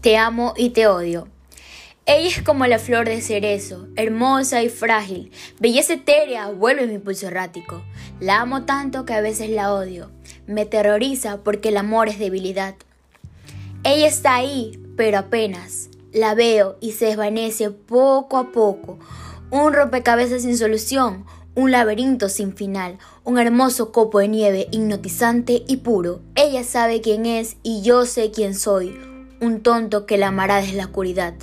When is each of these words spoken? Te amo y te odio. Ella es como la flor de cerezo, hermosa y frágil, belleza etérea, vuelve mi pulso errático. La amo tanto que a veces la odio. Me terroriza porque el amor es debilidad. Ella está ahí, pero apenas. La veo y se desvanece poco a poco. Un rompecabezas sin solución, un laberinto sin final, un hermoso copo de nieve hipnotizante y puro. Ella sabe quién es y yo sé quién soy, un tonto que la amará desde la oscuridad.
Te 0.00 0.16
amo 0.16 0.54
y 0.56 0.70
te 0.70 0.86
odio. 0.86 1.28
Ella 2.06 2.28
es 2.28 2.42
como 2.42 2.66
la 2.66 2.78
flor 2.78 3.06
de 3.06 3.20
cerezo, 3.20 3.86
hermosa 3.96 4.62
y 4.62 4.70
frágil, 4.70 5.30
belleza 5.58 5.92
etérea, 5.92 6.48
vuelve 6.48 6.86
mi 6.86 6.96
pulso 6.96 7.26
errático. 7.26 7.84
La 8.18 8.40
amo 8.40 8.64
tanto 8.64 9.04
que 9.04 9.12
a 9.12 9.20
veces 9.20 9.50
la 9.50 9.74
odio. 9.74 10.10
Me 10.46 10.64
terroriza 10.64 11.42
porque 11.44 11.68
el 11.68 11.76
amor 11.76 12.08
es 12.08 12.18
debilidad. 12.18 12.76
Ella 13.84 14.08
está 14.08 14.36
ahí, 14.36 14.80
pero 14.96 15.18
apenas. 15.18 15.90
La 16.14 16.34
veo 16.34 16.78
y 16.80 16.92
se 16.92 17.04
desvanece 17.04 17.70
poco 17.70 18.38
a 18.38 18.52
poco. 18.52 18.98
Un 19.50 19.74
rompecabezas 19.74 20.42
sin 20.42 20.56
solución, 20.56 21.26
un 21.54 21.72
laberinto 21.72 22.30
sin 22.30 22.56
final, 22.56 22.98
un 23.22 23.38
hermoso 23.38 23.92
copo 23.92 24.20
de 24.20 24.28
nieve 24.28 24.68
hipnotizante 24.70 25.62
y 25.68 25.76
puro. 25.76 26.22
Ella 26.36 26.64
sabe 26.64 27.02
quién 27.02 27.26
es 27.26 27.58
y 27.62 27.82
yo 27.82 28.06
sé 28.06 28.30
quién 28.30 28.54
soy, 28.54 28.98
un 29.40 29.60
tonto 29.62 30.06
que 30.06 30.18
la 30.18 30.28
amará 30.28 30.60
desde 30.60 30.76
la 30.76 30.84
oscuridad. 30.84 31.34